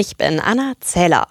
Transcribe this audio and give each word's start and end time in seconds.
Ich 0.00 0.16
bin 0.16 0.38
Anna 0.38 0.74
Zeller. 0.78 1.26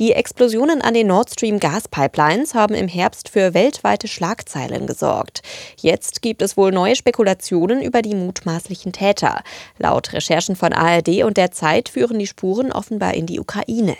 Die 0.00 0.10
Explosionen 0.10 0.82
an 0.82 0.92
den 0.92 1.06
Nord 1.06 1.30
Stream 1.30 1.60
Gaspipelines 1.60 2.52
haben 2.52 2.74
im 2.74 2.88
Herbst 2.88 3.28
für 3.28 3.54
weltweite 3.54 4.08
Schlagzeilen 4.08 4.88
gesorgt. 4.88 5.42
Jetzt 5.80 6.22
gibt 6.22 6.42
es 6.42 6.56
wohl 6.56 6.72
neue 6.72 6.96
Spekulationen 6.96 7.80
über 7.80 8.02
die 8.02 8.16
mutmaßlichen 8.16 8.92
Täter. 8.92 9.44
Laut 9.78 10.12
Recherchen 10.14 10.56
von 10.56 10.72
ARD 10.72 11.22
und 11.22 11.36
der 11.36 11.52
Zeit 11.52 11.90
führen 11.90 12.18
die 12.18 12.26
Spuren 12.26 12.72
offenbar 12.72 13.14
in 13.14 13.26
die 13.26 13.38
Ukraine. 13.38 13.96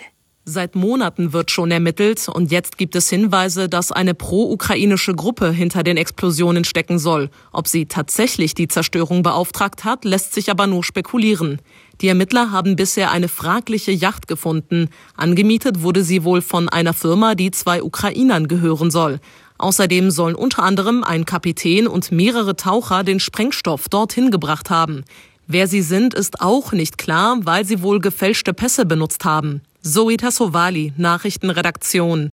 Seit 0.49 0.75
Monaten 0.75 1.33
wird 1.33 1.51
schon 1.51 1.71
ermittelt 1.71 2.29
und 2.29 2.53
jetzt 2.53 2.77
gibt 2.77 2.95
es 2.95 3.09
Hinweise, 3.09 3.67
dass 3.67 3.91
eine 3.91 4.13
pro-ukrainische 4.13 5.13
Gruppe 5.13 5.51
hinter 5.51 5.83
den 5.83 5.97
Explosionen 5.97 6.63
stecken 6.63 6.99
soll. 6.99 7.29
Ob 7.51 7.67
sie 7.67 7.85
tatsächlich 7.85 8.55
die 8.55 8.69
Zerstörung 8.69 9.23
beauftragt 9.23 9.83
hat, 9.83 10.05
lässt 10.05 10.33
sich 10.33 10.49
aber 10.49 10.65
nur 10.65 10.85
spekulieren. 10.85 11.59
Die 11.99 12.07
Ermittler 12.07 12.49
haben 12.49 12.77
bisher 12.77 13.11
eine 13.11 13.27
fragliche 13.27 13.91
Yacht 13.91 14.29
gefunden. 14.29 14.87
Angemietet 15.17 15.81
wurde 15.81 16.01
sie 16.01 16.23
wohl 16.23 16.41
von 16.41 16.69
einer 16.69 16.93
Firma, 16.93 17.35
die 17.35 17.51
zwei 17.51 17.83
Ukrainern 17.83 18.47
gehören 18.47 18.89
soll. 18.89 19.19
Außerdem 19.57 20.11
sollen 20.11 20.35
unter 20.35 20.63
anderem 20.63 21.03
ein 21.03 21.25
Kapitän 21.25 21.89
und 21.89 22.13
mehrere 22.13 22.55
Taucher 22.55 23.03
den 23.03 23.19
Sprengstoff 23.19 23.89
dorthin 23.89 24.31
gebracht 24.31 24.69
haben. 24.69 25.03
Wer 25.45 25.67
sie 25.67 25.81
sind, 25.81 26.13
ist 26.13 26.39
auch 26.39 26.71
nicht 26.71 26.97
klar, 26.97 27.37
weil 27.41 27.65
sie 27.65 27.81
wohl 27.81 27.99
gefälschte 27.99 28.53
Pässe 28.53 28.85
benutzt 28.85 29.25
haben. 29.25 29.61
Zoe 29.87 30.17
Tassovali, 30.17 30.91
Nachrichtenredaktion. 30.97 32.29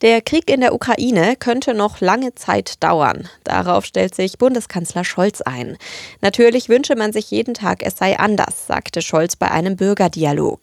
Der 0.00 0.20
Krieg 0.20 0.50
in 0.50 0.60
der 0.60 0.74
Ukraine 0.74 1.36
könnte 1.36 1.72
noch 1.72 2.00
lange 2.00 2.34
Zeit 2.34 2.82
dauern. 2.82 3.28
Darauf 3.44 3.84
stellt 3.84 4.16
sich 4.16 4.38
Bundeskanzler 4.38 5.04
Scholz 5.04 5.40
ein. 5.40 5.78
Natürlich 6.20 6.68
wünsche 6.68 6.96
man 6.96 7.12
sich 7.12 7.30
jeden 7.30 7.54
Tag, 7.54 7.84
es 7.84 7.96
sei 7.96 8.18
anders, 8.18 8.66
sagte 8.66 9.02
Scholz 9.02 9.36
bei 9.36 9.52
einem 9.52 9.76
Bürgerdialog. 9.76 10.62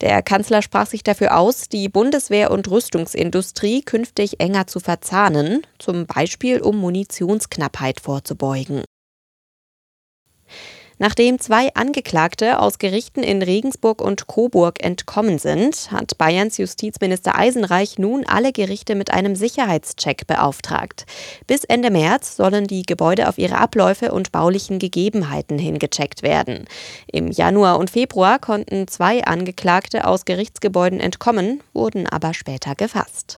Der 0.00 0.22
Kanzler 0.22 0.62
sprach 0.62 0.86
sich 0.86 1.02
dafür 1.02 1.36
aus, 1.36 1.68
die 1.68 1.88
Bundeswehr- 1.88 2.52
und 2.52 2.70
Rüstungsindustrie 2.70 3.82
künftig 3.82 4.38
enger 4.38 4.68
zu 4.68 4.78
verzahnen, 4.78 5.62
zum 5.80 6.06
Beispiel 6.06 6.60
um 6.60 6.76
Munitionsknappheit 6.76 8.00
vorzubeugen. 8.00 8.84
Nachdem 10.98 11.38
zwei 11.38 11.74
Angeklagte 11.74 12.58
aus 12.58 12.78
Gerichten 12.78 13.22
in 13.22 13.42
Regensburg 13.42 14.00
und 14.00 14.26
Coburg 14.26 14.82
entkommen 14.82 15.38
sind, 15.38 15.90
hat 15.90 16.16
Bayerns 16.16 16.56
Justizminister 16.56 17.36
Eisenreich 17.36 17.98
nun 17.98 18.24
alle 18.26 18.50
Gerichte 18.52 18.94
mit 18.94 19.10
einem 19.10 19.36
Sicherheitscheck 19.36 20.26
beauftragt. 20.26 21.04
Bis 21.46 21.64
Ende 21.64 21.90
März 21.90 22.36
sollen 22.36 22.66
die 22.66 22.82
Gebäude 22.82 23.28
auf 23.28 23.36
ihre 23.36 23.58
Abläufe 23.58 24.10
und 24.10 24.32
baulichen 24.32 24.78
Gegebenheiten 24.78 25.58
hingecheckt 25.58 26.22
werden. 26.22 26.64
Im 27.12 27.30
Januar 27.30 27.78
und 27.78 27.90
Februar 27.90 28.38
konnten 28.38 28.88
zwei 28.88 29.22
Angeklagte 29.22 30.06
aus 30.06 30.24
Gerichtsgebäuden 30.24 31.00
entkommen, 31.00 31.62
wurden 31.74 32.06
aber 32.06 32.32
später 32.32 32.74
gefasst. 32.74 33.35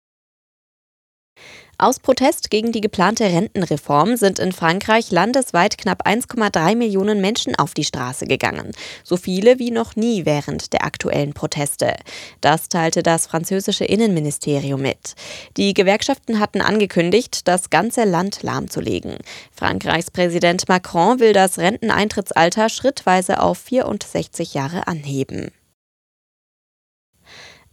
Aus 1.79 2.01
Protest 2.01 2.49
gegen 2.49 2.73
die 2.73 2.81
geplante 2.81 3.25
Rentenreform 3.25 4.17
sind 4.17 4.39
in 4.39 4.53
Frankreich 4.53 5.11
landesweit 5.11 5.77
knapp 5.77 6.07
1,3 6.07 6.75
Millionen 6.75 7.21
Menschen 7.21 7.55
auf 7.55 7.75
die 7.75 7.85
Straße 7.85 8.27
gegangen. 8.27 8.73
So 9.05 9.19
viele 9.19 9.59
wie 9.59 9.71
noch 9.71 9.95
nie 9.95 10.25
während 10.25 10.73
der 10.73 10.87
aktuellen 10.87 11.35
Proteste. 11.35 11.95
Das 12.41 12.71
teilte 12.71 13.03
das 13.03 13.27
französische 13.27 13.85
Innenministerium 13.85 14.81
mit. 14.81 15.17
Die 15.59 15.75
Gewerkschaften 15.75 16.41
hatten 16.41 16.63
angekündigt, 16.63 17.47
das 17.47 17.69
ganze 17.69 18.05
Land 18.05 18.43
lahmzulegen. 18.43 19.19
Frankreichs 19.53 20.11
Präsident 20.11 20.71
Macron 20.71 21.21
will 21.21 21.35
das 21.35 21.59
Renteneintrittsalter 21.59 22.71
schrittweise 22.71 23.43
auf 23.43 23.59
64 23.59 24.55
Jahre 24.55 24.87
anheben. 24.87 25.51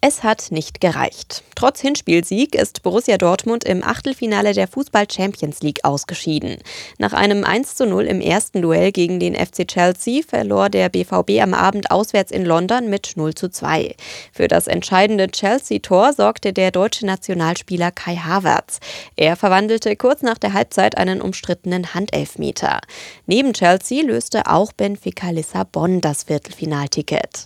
Es 0.06 0.22
hat 0.22 0.48
nicht 0.52 0.82
gereicht. 0.82 1.46
Trotz 1.56 1.80
Hinspielsieg 1.80 2.56
ist 2.56 2.84
Borussia 2.84 3.18
Dortmund 3.18 3.64
im 3.64 3.86
Achtelfinale 3.86 4.52
der 4.52 4.68
Fußball 4.68 5.10
Champions 5.10 5.62
League 5.62 5.86
ausgeschieden. 5.86 6.58
Nach 6.98 7.14
einem 7.14 7.46
1 7.46 7.76
zu 7.76 7.86
0 7.86 8.08
im 8.08 8.20
ersten 8.20 8.62
Duell 8.62 8.92
gegen 8.92 9.22
den 9.22 9.34
FC 9.34 9.66
Chelsea 9.66 10.22
verlor 10.28 10.70
der 10.70 10.90
BVB 10.90 11.42
am 11.42 11.54
Abend 11.54 11.90
auswärts 11.90 12.34
in 12.34 12.44
London 12.44 12.90
mit 12.90 13.14
0 13.16 13.34
zu 13.34 13.50
2. 13.50 13.96
Für 14.34 14.50
das 14.50 14.68
entscheidende 14.68 15.30
Chelsea-Tor 15.30 16.12
sorgte 16.12 16.52
der 16.52 16.72
deutsche 16.72 17.06
Nationalspieler 17.06 17.92
Kai 17.92 18.18
Havertz. 18.18 18.82
Er 19.16 19.38
verwandelte 19.38 19.96
kurz 19.96 20.22
nach 20.22 20.38
der 20.38 20.52
Halbzeit 20.52 20.98
einen 20.98 21.22
umstrittenen 21.22 21.94
Handelfmeter. 21.94 22.82
Neben 23.26 23.54
Chelsea 23.54 24.04
löste 24.04 24.48
auch 24.48 24.74
Benfica 24.74 25.30
Lissabon 25.30 26.02
das 26.02 26.24
Viertelfinalticket. 26.24 27.46